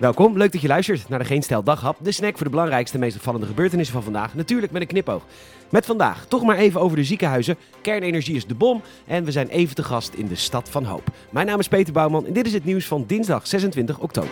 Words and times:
Welkom, 0.00 0.36
leuk 0.36 0.52
dat 0.52 0.60
je 0.60 0.68
luistert 0.68 1.08
naar 1.08 1.18
de 1.18 1.24
Geen 1.24 1.42
Stijl 1.42 1.62
Daghap. 1.62 1.96
De 2.02 2.12
snack 2.12 2.36
voor 2.36 2.44
de 2.44 2.50
belangrijkste 2.50 2.98
meest 2.98 3.16
opvallende 3.16 3.46
gebeurtenissen 3.46 3.94
van 3.94 4.02
vandaag. 4.02 4.34
Natuurlijk 4.34 4.72
met 4.72 4.82
een 4.82 4.88
knipoog. 4.88 5.26
Met 5.70 5.86
vandaag 5.86 6.26
toch 6.26 6.42
maar 6.42 6.56
even 6.56 6.80
over 6.80 6.96
de 6.96 7.04
ziekenhuizen. 7.04 7.56
Kernenergie 7.82 8.36
is 8.36 8.46
de 8.46 8.54
bom 8.54 8.82
en 9.06 9.24
we 9.24 9.32
zijn 9.32 9.48
even 9.48 9.74
te 9.74 9.82
gast 9.82 10.14
in 10.14 10.26
de 10.26 10.34
Stad 10.34 10.68
van 10.68 10.84
Hoop. 10.84 11.02
Mijn 11.30 11.46
naam 11.46 11.58
is 11.58 11.68
Peter 11.68 11.92
Bouwman 11.92 12.26
en 12.26 12.32
dit 12.32 12.46
is 12.46 12.52
het 12.52 12.64
nieuws 12.64 12.86
van 12.86 13.04
dinsdag 13.06 13.46
26 13.46 13.98
oktober. 13.98 14.30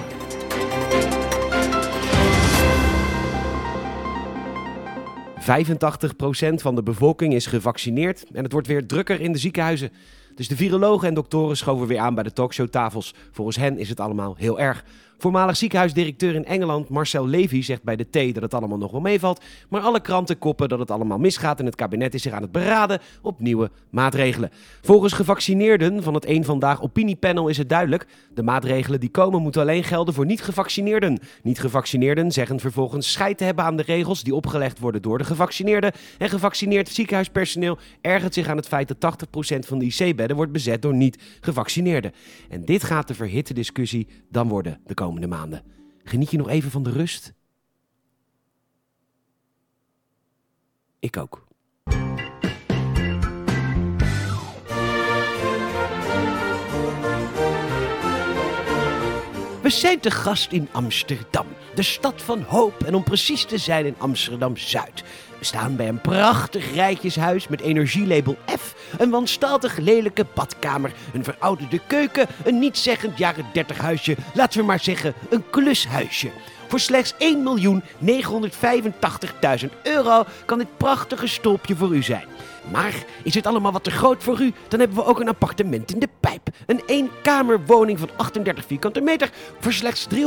...85% 5.40 6.54
van 6.54 6.74
de 6.74 6.82
bevolking 6.82 7.34
is 7.34 7.46
gevaccineerd 7.46 8.24
en 8.32 8.42
het 8.42 8.52
wordt 8.52 8.66
weer 8.66 8.86
drukker 8.86 9.20
in 9.20 9.32
de 9.32 9.38
ziekenhuizen. 9.38 9.90
Dus 10.38 10.48
de 10.48 10.56
virologen 10.56 11.08
en 11.08 11.14
doktoren 11.14 11.56
schoven 11.56 11.86
weer 11.86 11.98
aan 11.98 12.14
bij 12.14 12.22
de 12.22 12.32
talkshowtafels. 12.32 13.14
Volgens 13.30 13.56
hen 13.56 13.78
is 13.78 13.88
het 13.88 14.00
allemaal 14.00 14.34
heel 14.36 14.60
erg. 14.60 14.84
Voormalig 15.20 15.56
ziekenhuisdirecteur 15.56 16.34
in 16.34 16.44
Engeland 16.44 16.88
Marcel 16.88 17.28
Levy 17.28 17.62
zegt 17.62 17.82
bij 17.82 17.96
de 17.96 18.06
T 18.10 18.34
dat 18.34 18.42
het 18.42 18.54
allemaal 18.54 18.78
nog 18.78 18.90
wel 18.90 19.00
meevalt. 19.00 19.44
Maar 19.68 19.80
alle 19.80 20.00
kranten 20.00 20.38
koppen 20.38 20.68
dat 20.68 20.78
het 20.78 20.90
allemaal 20.90 21.18
misgaat 21.18 21.58
en 21.58 21.66
het 21.66 21.74
kabinet 21.74 22.14
is 22.14 22.22
zich 22.22 22.32
aan 22.32 22.42
het 22.42 22.52
beraden 22.52 23.00
op 23.22 23.40
nieuwe 23.40 23.70
maatregelen. 23.90 24.50
Volgens 24.82 25.12
gevaccineerden 25.12 26.02
van 26.02 26.14
het 26.14 26.28
Eén 26.28 26.44
Vandaag 26.44 26.82
opiniepanel 26.82 27.48
is 27.48 27.58
het 27.58 27.68
duidelijk. 27.68 28.06
De 28.34 28.42
maatregelen 28.42 29.00
die 29.00 29.10
komen 29.10 29.42
moeten 29.42 29.60
alleen 29.60 29.84
gelden 29.84 30.14
voor 30.14 30.26
niet-gevaccineerden. 30.26 31.18
Niet-gevaccineerden 31.42 32.32
zeggen 32.32 32.60
vervolgens 32.60 33.12
scheid 33.12 33.38
te 33.38 33.44
hebben 33.44 33.64
aan 33.64 33.76
de 33.76 33.82
regels 33.82 34.22
die 34.22 34.34
opgelegd 34.34 34.78
worden 34.78 35.02
door 35.02 35.18
de 35.18 35.24
gevaccineerden. 35.24 35.92
En 36.18 36.28
gevaccineerd 36.28 36.88
ziekenhuispersoneel 36.88 37.78
ergert 38.00 38.34
zich 38.34 38.48
aan 38.48 38.56
het 38.56 38.68
feit 38.68 38.94
dat 39.00 39.26
80% 39.26 39.58
van 39.58 39.78
de 39.78 39.84
IC-bedden 39.84 40.27
wordt 40.36 40.52
bezet 40.52 40.82
door 40.82 40.94
niet-gevaccineerden. 40.94 42.12
En 42.48 42.64
dit 42.64 42.84
gaat 42.84 43.08
de 43.08 43.14
verhitte 43.14 43.54
discussie 43.54 44.08
dan 44.30 44.48
worden 44.48 44.80
de 44.86 44.94
komende 44.94 45.26
maanden. 45.26 45.62
Geniet 46.04 46.30
je 46.30 46.36
nog 46.36 46.48
even 46.48 46.70
van 46.70 46.82
de 46.82 46.90
rust? 46.90 47.32
Ik 50.98 51.16
ook. 51.16 51.46
We 59.68 59.74
zijn 59.74 60.00
te 60.00 60.10
gast 60.10 60.52
in 60.52 60.68
Amsterdam, 60.72 61.46
de 61.74 61.82
stad 61.82 62.22
van 62.22 62.42
hoop 62.42 62.82
en 62.84 62.94
om 62.94 63.02
precies 63.02 63.44
te 63.44 63.58
zijn 63.58 63.86
in 63.86 63.94
Amsterdam-Zuid. 63.98 65.04
We 65.38 65.44
staan 65.44 65.76
bij 65.76 65.88
een 65.88 66.00
prachtig 66.00 66.74
rijtjeshuis 66.74 67.48
met 67.48 67.60
energielabel 67.60 68.36
F, 68.58 68.74
een 68.98 69.10
wanstaltig 69.10 69.76
lelijke 69.76 70.26
badkamer, 70.34 70.92
een 71.12 71.24
verouderde 71.24 71.80
keuken, 71.86 72.26
een 72.44 72.58
nietszeggend 72.58 73.18
jaren 73.18 73.46
30 73.52 73.78
huisje, 73.78 74.16
laten 74.34 74.60
we 74.60 74.66
maar 74.66 74.80
zeggen 74.80 75.14
een 75.30 75.44
klushuisje. 75.50 76.30
Voor 76.68 76.80
slechts 76.80 77.12
1.985.000 77.12 77.18
euro 79.82 80.24
kan 80.44 80.58
dit 80.58 80.76
prachtige 80.76 81.26
stolpje 81.26 81.76
voor 81.76 81.94
u 81.94 82.02
zijn. 82.02 82.26
Maar 82.70 82.94
is 83.22 83.34
het 83.34 83.46
allemaal 83.46 83.72
wat 83.72 83.84
te 83.84 83.90
groot 83.90 84.22
voor 84.22 84.40
u? 84.40 84.52
Dan 84.68 84.80
hebben 84.80 84.98
we 84.98 85.04
ook 85.04 85.20
een 85.20 85.28
appartement 85.28 85.92
in 85.92 85.98
de 85.98 86.08
pijp. 86.20 86.48
Een 86.66 86.82
eenkamerwoning 86.86 87.98
van 87.98 88.10
38 88.16 88.64
vierkante 88.66 89.00
meter 89.00 89.30
voor 89.60 89.72
slechts 89.72 90.06
390.000 90.14 90.20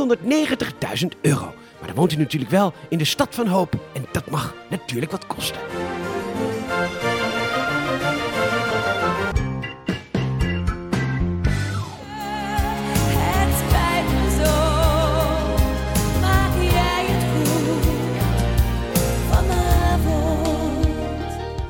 euro. 1.20 1.54
Maar 1.78 1.86
dan 1.86 1.94
woont 1.94 2.12
u 2.12 2.16
natuurlijk 2.16 2.50
wel 2.50 2.72
in 2.88 2.98
de 2.98 3.04
stad 3.04 3.34
van 3.34 3.46
hoop. 3.46 3.74
En 3.92 4.06
dat 4.12 4.30
mag 4.30 4.54
natuurlijk 4.68 5.12
wat 5.12 5.26
kosten. 5.26 5.60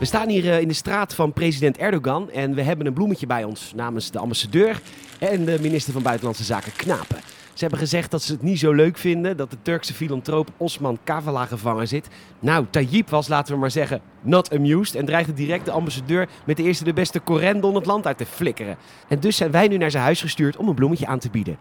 We 0.02 0.08
staan 0.08 0.28
hier 0.28 0.52
eh, 0.52 0.60
in 0.60 0.68
de 0.68 0.74
straat 0.74 1.14
van 1.14 1.32
president 1.32 1.76
Erdogan 1.76 2.30
en 2.30 2.54
we 2.54 2.62
hebben 2.62 2.86
een 2.86 2.92
bloemetje 2.92 3.26
bij 3.26 3.44
ons 3.44 3.72
namens 3.74 4.10
de 4.10 4.18
ambassadeur 4.18 4.80
en 5.18 5.44
de 5.44 5.58
minister 5.60 5.92
van 5.92 6.02
Buitenlandse 6.02 6.44
Zaken 6.44 6.72
Knapen. 6.72 7.20
Ze 7.52 7.60
hebben 7.60 7.78
gezegd 7.78 8.10
dat 8.10 8.22
ze 8.22 8.32
het 8.32 8.42
niet 8.42 8.58
zo 8.58 8.72
leuk 8.72 8.98
vinden 8.98 9.36
dat 9.36 9.50
de 9.50 9.56
Turkse 9.62 9.94
filantroop 9.94 10.48
Osman 10.56 10.98
Kavala 11.04 11.46
gevangen 11.46 11.88
zit. 11.88 12.08
Nou, 12.38 12.66
Tayyip 12.70 13.10
was, 13.10 13.28
laten 13.28 13.54
we 13.54 13.60
maar 13.60 13.70
zeggen, 13.70 14.00
not 14.20 14.54
amused 14.54 14.94
en 14.94 15.04
dreigde 15.04 15.34
direct 15.34 15.64
de 15.64 15.70
ambassadeur 15.70 16.28
met 16.44 16.56
de 16.56 16.62
eerste 16.62 16.84
de 16.84 16.92
beste 16.92 17.22
correndon 17.22 17.74
het 17.74 17.86
land 17.86 18.06
uit 18.06 18.18
te 18.18 18.26
flikkeren. 18.26 18.76
En 19.08 19.20
dus 19.20 19.36
zijn 19.36 19.50
wij 19.50 19.68
nu 19.68 19.76
naar 19.76 19.91
zijn 19.91 20.04
huis 20.04 20.20
gestuurd 20.20 20.56
om 20.56 20.68
een 20.68 20.74
bloemetje 20.74 21.06
aan 21.06 21.18
te 21.18 21.30
bieden. 21.30 21.56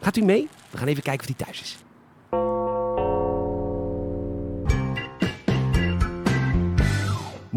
Gaat 0.00 0.16
u 0.16 0.22
mee? 0.22 0.48
We 0.70 0.78
gaan 0.78 0.88
even 0.88 1.02
kijken 1.02 1.28
of 1.28 1.36
hij 1.36 1.44
thuis 1.46 1.60
is. 1.60 1.87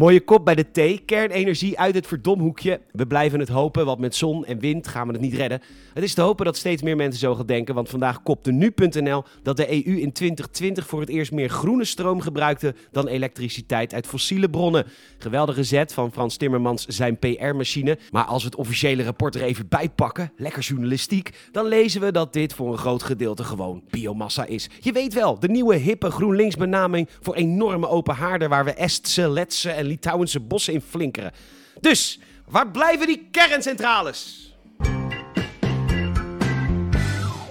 Mooie 0.02 0.20
kop 0.20 0.44
bij 0.44 0.54
de 0.54 0.70
thee. 0.70 0.98
Kernenergie 0.98 1.78
uit 1.78 1.94
het 1.94 2.06
verdomhoekje. 2.06 2.80
We 2.92 3.06
blijven 3.06 3.40
het 3.40 3.48
hopen, 3.48 3.86
want 3.86 3.98
met 3.98 4.14
zon 4.14 4.44
en 4.44 4.58
wind 4.58 4.88
gaan 4.88 5.06
we 5.06 5.12
het 5.12 5.22
niet 5.22 5.34
redden. 5.34 5.62
Het 5.94 6.04
is 6.04 6.14
te 6.14 6.20
hopen 6.20 6.44
dat 6.44 6.56
steeds 6.56 6.82
meer 6.82 6.96
mensen 6.96 7.20
zo 7.20 7.34
gaan 7.34 7.46
denken, 7.46 7.74
want 7.74 7.88
vandaag 7.88 8.22
kopte 8.22 8.52
nu.nl 8.52 9.24
dat 9.42 9.56
de 9.56 9.68
EU 9.70 10.00
in 10.00 10.12
2020 10.12 10.86
voor 10.86 11.00
het 11.00 11.08
eerst 11.08 11.32
meer 11.32 11.48
groene 11.48 11.84
stroom 11.84 12.20
gebruikte 12.20 12.74
dan 12.90 13.08
elektriciteit 13.08 13.94
uit 13.94 14.06
fossiele 14.06 14.50
bronnen. 14.50 14.86
Geweldige 15.18 15.64
zet 15.64 15.92
van 15.92 16.12
Frans 16.12 16.36
Timmermans 16.36 16.86
zijn 16.86 17.18
PR-machine. 17.18 17.98
Maar 18.10 18.24
als 18.24 18.42
we 18.42 18.48
het 18.48 18.58
officiële 18.58 19.02
rapport 19.02 19.34
er 19.34 19.42
even 19.42 19.68
bij 19.68 19.88
pakken, 19.88 20.32
lekker 20.36 20.62
journalistiek, 20.62 21.30
dan 21.52 21.66
lezen 21.66 22.00
we 22.00 22.12
dat 22.12 22.32
dit 22.32 22.54
voor 22.54 22.72
een 22.72 22.78
groot 22.78 23.02
gedeelte 23.02 23.44
gewoon 23.44 23.82
biomassa 23.90 24.44
is. 24.44 24.70
Je 24.80 24.92
weet 24.92 25.14
wel, 25.14 25.38
de 25.38 25.48
nieuwe 25.48 25.76
hippe 25.76 26.10
GroenLinks 26.10 26.56
benaming 26.56 27.08
voor 27.20 27.34
enorme 27.34 27.88
open 27.88 28.14
haarden 28.14 28.48
waar 28.48 28.64
we 28.64 28.72
Estse, 28.72 29.28
Letse 29.28 29.70
en 29.70 29.90
Litouwense 29.92 30.40
bossen 30.40 30.72
in 30.72 30.80
flinkeren. 30.80 31.32
Dus, 31.80 32.18
waar 32.46 32.70
blijven 32.70 33.06
die 33.06 33.28
kerncentrales? 33.30 34.52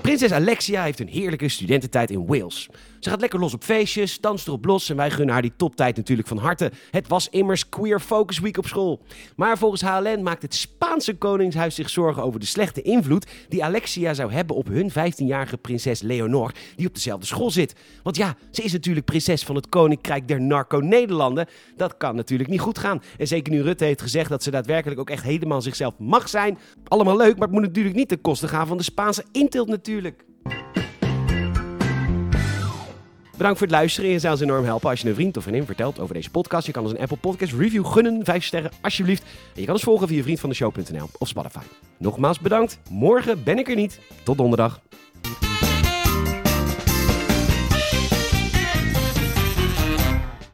Prinses 0.01 0.31
Alexia 0.31 0.83
heeft 0.83 0.99
een 0.99 1.07
heerlijke 1.07 1.49
studententijd 1.49 2.11
in 2.11 2.25
Wales. 2.25 2.69
Ze 3.01 3.09
gaat 3.09 3.21
lekker 3.21 3.39
los 3.39 3.53
op 3.53 3.63
feestjes, 3.63 4.19
danst 4.19 4.47
erop 4.47 4.65
los 4.65 4.89
en 4.89 4.95
wij 4.95 5.11
gunnen 5.11 5.33
haar 5.33 5.41
die 5.41 5.53
toptijd 5.55 5.95
natuurlijk 5.95 6.27
van 6.27 6.37
harte. 6.37 6.71
Het 6.91 7.07
was 7.07 7.29
immers 7.29 7.69
Queer 7.69 7.99
Focus 7.99 8.39
Week 8.39 8.57
op 8.57 8.67
school. 8.67 9.01
Maar 9.35 9.57
volgens 9.57 9.81
HLN 9.81 10.23
maakt 10.23 10.41
het 10.41 10.55
Spaanse 10.55 11.17
Koningshuis 11.17 11.75
zich 11.75 11.89
zorgen 11.89 12.23
over 12.23 12.39
de 12.39 12.45
slechte 12.45 12.81
invloed 12.81 13.27
die 13.49 13.63
Alexia 13.63 14.13
zou 14.13 14.31
hebben 14.31 14.55
op 14.55 14.67
hun 14.67 14.91
15-jarige 14.91 15.57
prinses 15.57 16.01
Leonor, 16.01 16.51
die 16.75 16.87
op 16.87 16.93
dezelfde 16.93 17.25
school 17.25 17.51
zit. 17.51 17.75
Want 18.03 18.15
ja, 18.15 18.35
ze 18.51 18.61
is 18.61 18.71
natuurlijk 18.71 19.05
prinses 19.05 19.43
van 19.43 19.55
het 19.55 19.69
Koninkrijk 19.69 20.27
der 20.27 20.41
Narco-Nederlanden. 20.41 21.47
Dat 21.75 21.97
kan 21.97 22.15
natuurlijk 22.15 22.49
niet 22.49 22.59
goed 22.59 22.77
gaan. 22.77 23.01
En 23.17 23.27
zeker 23.27 23.53
nu 23.53 23.61
Rutte 23.61 23.85
heeft 23.85 24.01
gezegd 24.01 24.29
dat 24.29 24.43
ze 24.43 24.51
daadwerkelijk 24.51 24.99
ook 24.99 25.09
echt 25.09 25.23
helemaal 25.23 25.61
zichzelf 25.61 25.93
mag 25.97 26.29
zijn. 26.29 26.57
Allemaal 26.87 27.17
leuk, 27.17 27.33
maar 27.33 27.47
het 27.47 27.51
moet 27.51 27.65
natuurlijk 27.65 27.95
niet 27.95 28.07
ten 28.07 28.21
koste 28.21 28.47
gaan 28.47 28.67
van 28.67 28.77
de 28.77 28.83
Spaanse 28.83 29.23
intilt 29.31 29.67
natuurlijk. 29.67 30.29
Bedankt 33.41 33.59
voor 33.59 33.71
het 33.71 33.77
luisteren. 33.77 34.09
Je 34.09 34.19
zou 34.19 34.33
ons 34.33 34.41
enorm 34.41 34.65
helpen 34.65 34.89
als 34.89 35.01
je 35.01 35.09
een 35.09 35.15
vriend 35.15 35.37
of 35.37 35.43
vriendin 35.43 35.65
vertelt 35.65 35.99
over 35.99 36.13
deze 36.13 36.29
podcast. 36.29 36.65
Je 36.65 36.71
kan 36.71 36.83
ons 36.83 36.91
een 36.91 36.99
Apple 36.99 37.17
Podcast 37.17 37.53
review 37.53 37.85
gunnen, 37.85 38.25
5 38.25 38.43
sterren 38.43 38.71
alsjeblieft. 38.81 39.21
En 39.23 39.59
je 39.59 39.65
kan 39.65 39.73
ons 39.73 39.83
volgen 39.83 40.07
via 40.07 40.23
vriendvandeshow.nl 40.23 41.09
of 41.17 41.27
Spotify. 41.27 41.63
Nogmaals 41.97 42.39
bedankt. 42.39 42.79
Morgen 42.89 43.43
ben 43.43 43.57
ik 43.57 43.69
er 43.69 43.75
niet. 43.75 43.99
Tot 44.23 44.37
donderdag. 44.37 44.79